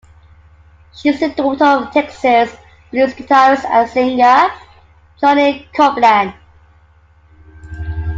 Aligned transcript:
She 0.95 1.09
is 1.09 1.19
the 1.19 1.29
daughter 1.29 1.63
of 1.63 1.91
Texas 1.91 2.51
blues 2.89 3.13
guitarist 3.13 3.65
and 3.65 3.87
singer 3.87 4.49
Johnny 5.19 5.69
Copeland. 5.75 6.33